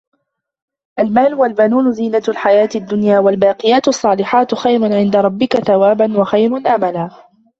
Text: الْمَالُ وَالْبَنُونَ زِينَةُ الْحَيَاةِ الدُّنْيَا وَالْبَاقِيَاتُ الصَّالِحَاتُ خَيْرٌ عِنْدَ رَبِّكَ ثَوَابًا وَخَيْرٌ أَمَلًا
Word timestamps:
الْمَالُ 0.99 1.33
وَالْبَنُونَ 1.33 1.91
زِينَةُ 1.91 2.23
الْحَيَاةِ 2.27 2.69
الدُّنْيَا 2.75 3.19
وَالْبَاقِيَاتُ 3.19 3.87
الصَّالِحَاتُ 3.87 4.55
خَيْرٌ 4.55 4.83
عِنْدَ 4.93 5.15
رَبِّكَ 5.15 5.57
ثَوَابًا 5.63 6.19
وَخَيْرٌ 6.19 6.57
أَمَلًا 6.75 7.09